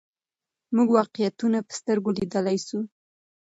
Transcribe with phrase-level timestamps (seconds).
[0.75, 2.79] موږ واقعیتونه په سترګو لیدلای سو.